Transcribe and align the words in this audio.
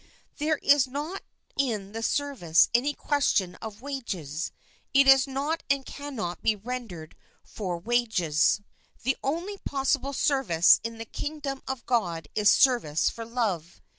There 0.39 0.57
is 0.63 0.87
not 0.87 1.21
in 1.59 1.91
this 1.91 2.07
service 2.07 2.69
any 2.73 2.95
question 2.95 3.53
of 3.61 3.83
wages. 3.83 4.51
It 4.95 5.07
is 5.07 5.27
not 5.27 5.61
and 5.69 5.85
cannot 5.85 6.41
be 6.41 6.55
rendered 6.55 7.15
for 7.43 7.77
wages. 7.77 8.61
The 9.03 9.15
only 9.21 9.59
possible 9.59 10.13
service 10.13 10.79
in 10.83 10.97
the 10.97 11.05
King 11.05 11.39
dom 11.39 11.61
of 11.67 11.85
God 11.85 12.29
is 12.33 12.49
service 12.49 13.11
for 13.11 13.25
love. 13.25 13.79